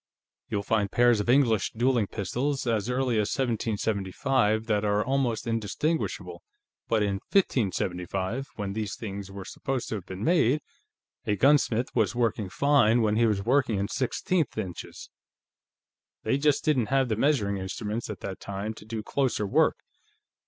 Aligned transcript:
You'll 0.49 0.63
find 0.63 0.91
pairs 0.91 1.19
of 1.19 1.29
English 1.29 1.73
dueling 1.73 2.07
pistols 2.07 2.65
as 2.65 2.89
early 2.89 3.17
as 3.17 3.29
1775 3.37 4.65
that 4.65 4.83
are 4.83 5.05
almost 5.05 5.45
indistinguishable, 5.45 6.41
but 6.87 7.03
in 7.03 7.19
1575, 7.31 8.47
when 8.55 8.73
these 8.73 8.95
things 8.95 9.29
were 9.29 9.45
supposed 9.45 9.89
to 9.89 9.95
have 9.97 10.07
been 10.07 10.23
made, 10.23 10.61
a 11.25 11.35
gunsmith 11.35 11.93
was 11.95 12.15
working 12.15 12.49
fine 12.49 13.03
when 13.03 13.15
he 13.15 13.27
was 13.27 13.43
working 13.43 13.77
in 13.77 13.89
sixteenth 13.89 14.57
inches. 14.57 15.11
They 16.23 16.39
just 16.39 16.65
didn't 16.65 16.87
have 16.87 17.07
the 17.07 17.15
measuring 17.15 17.57
instruments, 17.57 18.09
at 18.09 18.21
that 18.21 18.39
time, 18.39 18.73
to 18.73 18.85
do 18.85 19.03
closer 19.03 19.45
work. 19.45 19.75